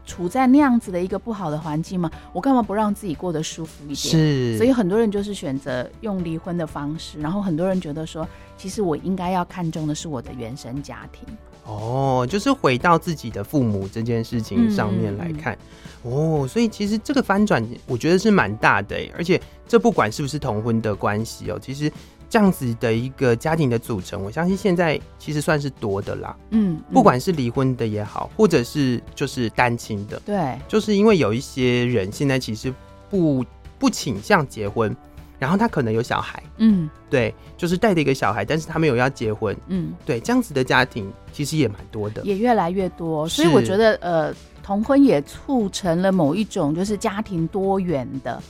[0.06, 2.10] 处在那样子的一个不好的环境吗？
[2.32, 3.98] 我干嘛不让自己过得舒服一点？
[3.98, 4.58] 是。
[4.58, 8.26] 所以很多人就是选择用离婚的方式，然后很多人觉得说，
[8.58, 11.28] 其实我应该要看重的是我的原生家庭。
[11.66, 15.58] 哦，就是回到自己的父母这件事情上面来看，
[16.04, 21.92] 哦，所以其实这个翻转，我觉得是蛮大的，而且这不管是不是同婚的关系哦，其实
[22.30, 26.36] 这样子的一个家庭的组成，我相信现在其实算是多的啦。
[26.50, 32.74] 嗯，嗯不管是离婚的也好，或者是就是单亲的，对，就是因为有一些人现在其实
[33.10, 33.46] 不
[33.80, 34.96] 不倾向结婚。
[35.44, 48.42] 然后他可能有小孩，嗯，对，就是带着一个小孩，但是他没有要结婚，嗯，对，这样子的家庭其实也蛮多的，也越来越多，所以我觉得，呃，同婚也促成了某一种就是家庭多元的。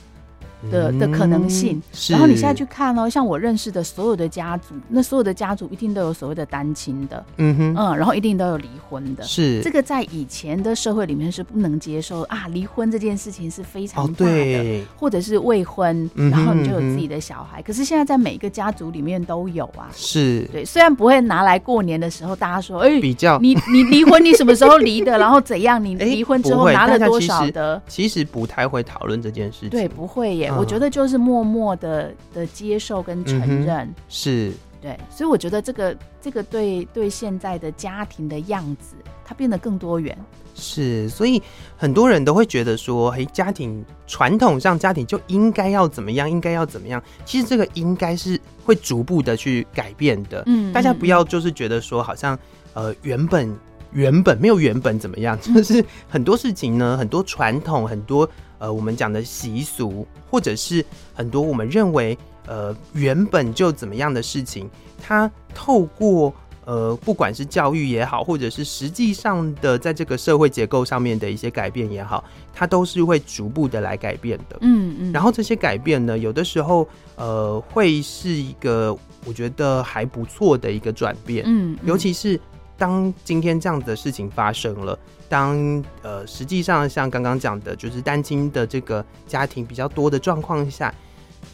[0.70, 9.60] 的的可能性，然后你现在去看哦，像我认识的所有的家族，那所有的家族一定都有所谓的单亲的，嗯哼，嗯，然后一定都有离婚的，是。
[9.62, 20.48] 这个在以前的社会里面是不能接受啊，离婚这件事情是非常大的，哦、对，或者是未婚，然后你就有自己的小孩，嗯、可是现在在每一个家族里面都有啊，是。
[20.52, 23.38] 对，虽然不会拿来过年的时候大家说，哎、欸，比较。
[23.40, 30.52] 你你离婚你什么时候离的， 然后怎样，你离婚之后拿了多少的，其实，不太会讨论这件事情，对，不会耶。
[30.56, 34.52] 我觉得就是默默的的接受跟承认，嗯、是
[34.84, 40.14] 对，所以我觉得这个这个对对现在的家庭的样子，它变得更多元。
[40.54, 41.42] 是，所以
[41.74, 47.02] 很多人都会觉得说，嘿，家庭传统上家庭就应该要怎么样，应该要怎么样。
[47.24, 50.42] 其实这个应该是会逐步的去改变的。
[50.44, 52.38] 嗯，大家不要就是觉得说，好像
[52.74, 53.58] 呃原本
[53.90, 58.28] 原本没有原本怎么样， 就是很多事情呢，很多传统，很多。
[58.58, 62.16] 呃，我们讲的习俗，或者是很多我们认为
[62.46, 64.68] 呃原本就怎么样的事情，
[65.02, 66.32] 它透过
[66.64, 74.58] 呃不管是教育也好，或者是实际上的在这个社会结构上面的一些改变也好，它都是会逐步的来改变的。
[74.62, 75.12] 嗯嗯。
[75.12, 81.44] 然后这些改变呢，有的时候呃会是一个我觉得还不错的一个转变。
[81.46, 81.76] 嗯。
[81.84, 82.40] 尤其是
[82.76, 84.98] 当今天这样子的事情发生了。
[85.26, 90.94] 当呃，实际上像刚刚讲的，就是单亲的这个家庭比较多的状况下，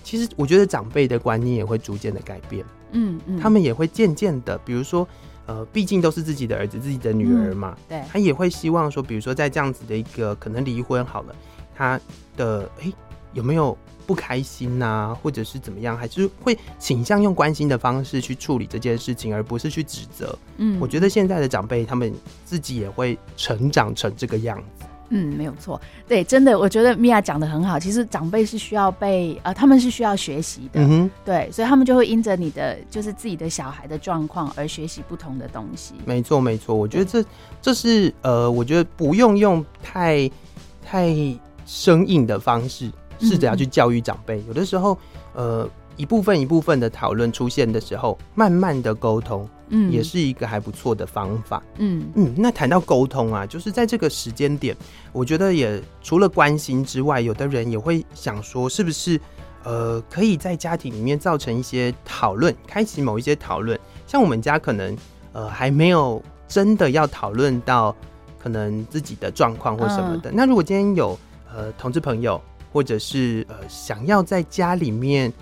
[0.02, 2.64] 其实我觉得长辈的观念也会逐渐的改变。
[2.92, 5.06] 嗯嗯，他们也会渐渐的，比如说
[5.46, 11.34] 呃，毕竟都是自己的儿子、自己的女儿嘛，嗯、对，他也会希望说，比如说在这样子的一个可能离婚好了，
[11.74, 12.00] 他
[12.36, 12.94] 的哎、欸、
[13.32, 13.76] 有没有？
[14.06, 20.36] 不开心呐、啊，或者是怎么样，还是会倾向用关心的方式去处理这件事情，而不是去指责。
[20.56, 22.12] 嗯，我觉得现在的长辈他们
[22.44, 24.84] 自己也会成长成这个样子。
[25.10, 27.78] 嗯，没有错，对，真的，我觉得米娅讲的很好。
[27.78, 30.80] 其实长辈是需要被呃，他们是需要学习的。
[30.80, 35.94] 嗯，对，所以他们就会因着你的就是自己的小孩的状况而学习不同的东西。
[36.04, 37.24] 没错，没错，我觉得这
[37.60, 40.30] 这是呃，我觉得不用用太
[40.84, 41.14] 太
[41.66, 42.90] 生硬的方式。
[43.22, 44.96] 试着要去教育长辈，有的时候，
[45.34, 45.68] 呃，
[45.98, 51.62] 一部分一部分的讨论出现的时候，慢慢的沟通，嗯，也是一个还不错的方法。
[51.78, 54.76] 嗯嗯，那谈到沟通啊，就是在这个时间点，
[55.12, 59.18] 我觉得也除了关心之外，有的人也会想说，是不是
[59.64, 63.78] 呃，可以在家庭里面造成一些讨论，开启某一些讨论。
[64.06, 64.96] 像我们家可能
[65.32, 67.96] 呃还没有真的要讨论到
[68.38, 70.30] 可能自己的状况或什么的。
[70.30, 71.18] 嗯、那如果今天有
[71.52, 72.40] 呃同志朋友。
[72.72, 75.32] 或者是呃，想要在家里面，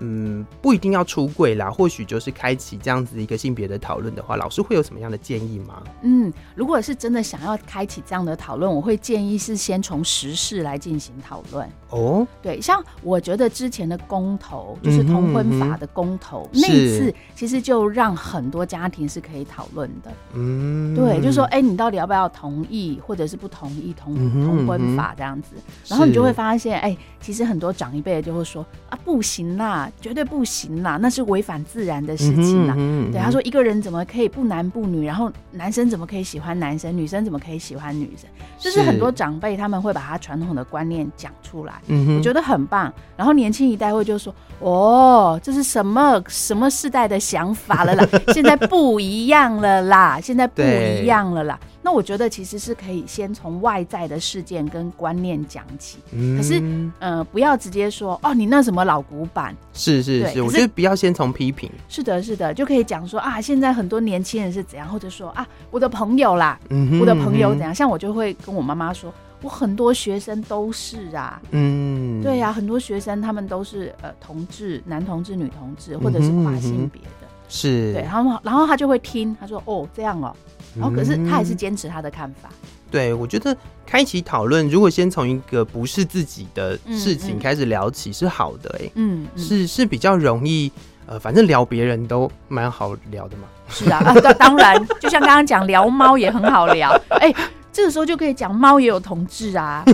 [0.00, 5.82] 嗯，不一定要出柜啦，或许就是开启这样子一个性别的讨论的话，老师会有什么样的建议吗？
[6.02, 11.68] 嗯，如果是真的想要开启这样的讨论，我会建议是先从时事来进行讨论。
[11.90, 20.12] 哦，对，像我觉得之前的公投，就是同婚法的公投，嗯、那一次，其实就让很多家庭是可以讨论的。
[20.34, 25.56] 嗯，对，就是说，哎、欸，你到底要不要同意，或者是不同意同同婚法这样子？
[25.88, 32.74] 然后你就会发现，哎、欸，其实很多长一辈就会说，啊，不行啦，绝对不行啦，那是违反自然的事情啦。
[33.12, 35.06] 对，他说一个人怎么可以不男不女？
[35.06, 36.96] 然后男生怎么可以喜欢男生？
[36.96, 38.28] 女生怎么可以喜欢女生？
[38.58, 41.74] 就是很多长辈他们会把他传统的观念讲出来。
[41.86, 42.92] 嗯，我觉得很棒。
[43.16, 48.06] 然后年轻一代会就说：“哦，这是什么什么世代的想法了啦？
[48.32, 55.98] 现在不一样了啦，现在不一样了啦。”那我觉得其实是可以先从外在的事件跟观念讲起。
[56.12, 56.62] 嗯，可是
[56.98, 59.56] 呃，不要直接说哦，你那什么老古板。
[59.72, 61.70] 是是是，我觉得不要先从批评。
[61.88, 67.74] 是的，是的，就可以讲说啊，现在很多年轻人是怎样，或者说啊，我的朋友啦，嗯，我的朋友怎样？
[67.74, 69.12] 像我就会跟我妈妈说。
[69.42, 80.36] 我很多学生都是啊，嗯，对呀、啊，很多学生他们都是呃同志，男同志、女同志，或者是跨性别的，是对，然后然后他就会听，他说哦这样哦，
[80.76, 82.48] 然后可是他还是坚持他的看法。
[82.90, 83.56] 对，我觉得
[83.86, 90.70] 开启讨论，如果先从一个不是自己的事情开始聊起是好的、欸，哎，嗯，是是比较容易，
[91.06, 93.44] 呃，反正聊别人都蛮好聊的嘛。
[93.68, 97.36] 是啊，啊当然，就像刚刚讲聊猫也很好聊，哎、欸。
[97.72, 99.84] 这个时候就可以讲猫也有同志啊，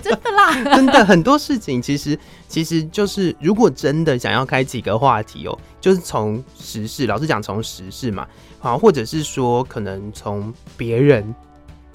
[0.00, 2.16] 真的啦， 真的很多事情其实
[2.46, 8.24] 其实就是，如果真的想要开几个话题哦，就是从时事，老实讲从时事嘛，
[8.58, 11.34] 好，或者是说可能从别人，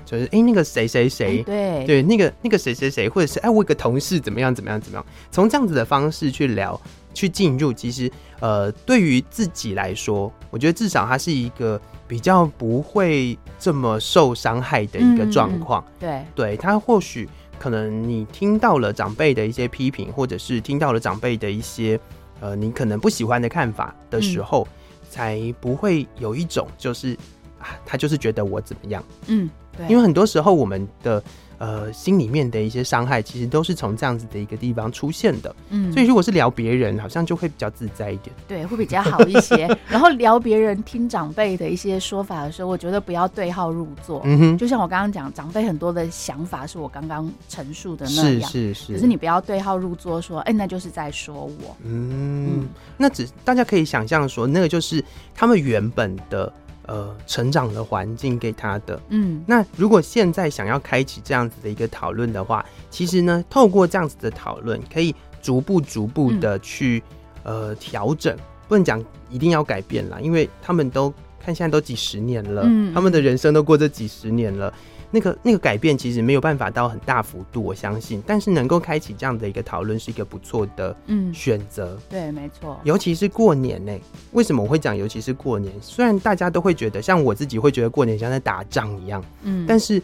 [0.05, 1.85] 就是哎、欸、那个谁谁谁，对。
[1.85, 6.79] 对，那个那个谁谁谁，或者是哎、欸、我一个同事怎么样怎么样怎么样，从这样子的方式去聊
[7.13, 11.79] 去进入，其实呃对于自己来说，我觉得至少它是一个。
[12.11, 17.25] 比较不会这么受伤害的一个状况，嗯，对，对他或许
[17.57, 21.97] 可能你听到了长辈的一些批评，或者是听到了长辈的一些
[22.41, 24.75] 呃你可能不喜欢的看法的时候，嗯，
[25.11, 27.13] 才不会有一种就是
[27.59, 31.21] 啊他就是觉得我怎么样，嗯，对，因为很多时候我们的。
[31.61, 35.55] 呃，心里面的一些伤害，其实都是从这样子的一个地方出现的。
[35.69, 38.35] 嗯，所以如果是聊别人，好像就会比较自在一点。
[38.47, 39.67] 对， 会比较好一些。
[39.87, 44.21] 然后聊别人听长辈的一些说法的时候，我觉得不要对号入座。
[44.23, 48.49] 嗯哼，就像我刚刚讲，长辈很多的想法是我刚刚陈述的那样。
[48.49, 48.93] 是是是。
[48.93, 51.77] 可是你不要对号入座，说，哎、欸，那就是在说我。
[51.83, 55.03] 嗯，嗯，那只大家可以想象说，那个就是
[55.35, 56.51] 他们原本的。
[56.91, 67.01] 呃，成长的环境给他的，嗯，那如果现在想要开启这样子的一个讨论的话，其实呢，透过这样子的讨论，可以逐步逐步的去、
[67.43, 68.35] 嗯、呃调整，
[68.67, 74.73] 不能讲一定要改变啦，因为他们都看现在都几十年了，嗯，他们的人生都过这几十年了。
[75.11, 84.01] 那个那个改变其实没有办法到很大幅度，我相信，但是能够开启这样的一个讨论是一个不错的嗯选择，对，没错，尤其是过年呢、欸。
[84.31, 85.73] 为什么我会讲尤其是过年？
[85.81, 90.01] 虽然大家都会觉得，像我自己会觉得过年像在打仗一样，嗯，但是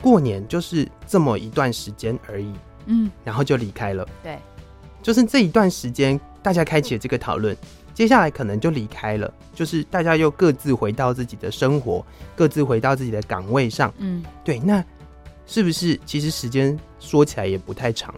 [0.00, 2.52] 过年就是这么一段时间而已，
[2.86, 4.38] 嗯，然后就离开了，对，
[5.02, 7.56] 就是这一段时间大家开启了这个讨论。
[7.96, 13.90] 接下来可能就离开了，就是大家又各自回到自己的生活，各自回到自己的岗位上。
[13.96, 14.84] 嗯，对，那
[15.46, 18.14] 是不是其实时间说起来也不太长？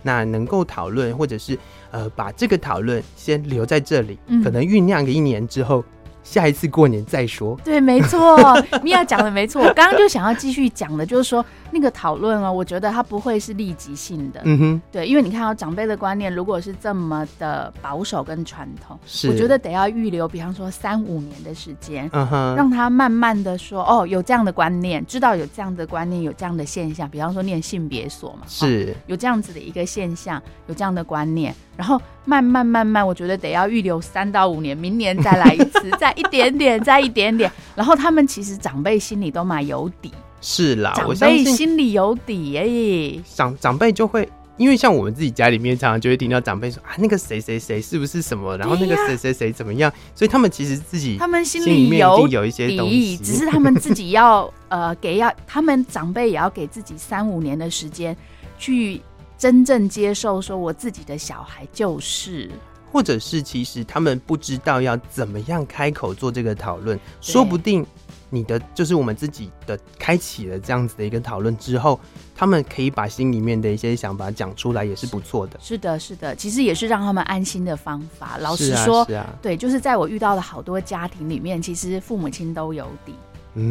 [0.00, 1.58] 那能够讨论，或者是
[1.90, 5.84] 呃，把这个讨论先留在这里，嗯，可能酝酿个一年之后。
[6.22, 7.58] 下一次过年再说。
[7.64, 8.38] 对，没错，
[8.82, 9.62] 米娅讲的没错。
[9.62, 14.40] 我 刚刚就想要继续讲的，就是说那个讨论啊，我觉得它不会是立即性的。
[14.44, 31.54] 嗯哼，对，因为你看到长辈的观念，如果是这么的保守跟传统，是我觉得得要预留，比方说三五年的时间，嗯哼，让他慢慢的说，哦，有这样的观念，知道有这样的观念，有这样的现象，比方说念性别所嘛，是、哦、有这样子的一个现象，有这样的观念。
[31.76, 37.50] 然后慢慢慢慢，我觉得得要预留三到五年，明年再来一次，再 一点点， 再一点点。
[37.74, 43.22] 然后他们其实长辈心里都蛮有底，是啦，长辈心里有底哎、欸。
[43.34, 58.16] 长长辈就会，因为像我们自己家里面，常常就会听到长辈说啊，那个谁谁谁是不是什么，然后那个谁谁谁怎么样，所以他们其实自己他们心里有有一些东西，只是他们自己要 呃给要，他们长辈也要给自己三五年的时间
[58.58, 59.00] 去。
[59.38, 62.50] 真正接受说我自己的小孩就是，
[62.92, 67.86] 或者是其实他们不知道要怎么样开口做这个讨论，说不定
[68.28, 71.98] 你的就是我们自己的开启了这样子的一个讨论之后，
[72.34, 75.58] 他们可以把心里面的一些想法讲出来，也是不错的。
[75.60, 78.38] 是的，是的，其实也是让他们安心的方法。
[78.38, 83.14] 老实说，是啊，是啊，对，就是在我遇到的好多家庭里面，其实父母亲都有底。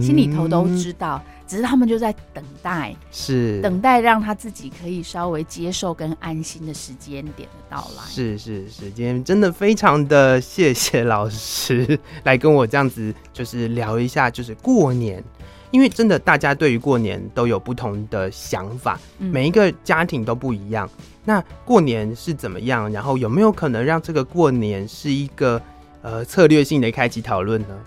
[0.02, 8.04] 心里头都知道，嗯，只是他们就在等待，是等待让他自己可以稍微接受跟安心的时间点的到来。
[8.08, 15.24] 是是是，今天真的非常的谢谢老师 来跟我这样子，就是聊一下，就是过年，
[15.72, 20.90] 因为真的大家对于过年都有不同的想法，嗯，每一个家庭都不一样。
[21.24, 22.92] 那过年是怎么样？
[22.92, 25.62] 然后有没有可能让这个过年是一个？
[26.02, 27.78] 呃，策略性的开启讨论呢，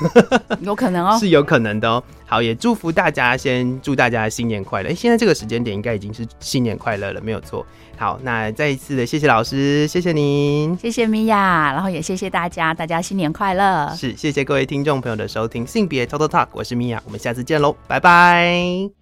[0.60, 2.02] 有可能哦， 是有可能的哦。
[2.26, 4.90] 好，也祝福大家，先祝大家新年快乐。
[4.90, 7.64] 哎，现在这个时间点应该已经是新年快乐了，没有错。
[7.96, 13.94] 好，那再一次的谢谢老师，谢谢您，谢谢米娅，然后也谢谢大家，大家新年快乐。
[13.94, 18.97] 是，谢谢各位听众朋友的收听，性别 Total Talk，我是米娅，我们下次见喽，拜拜。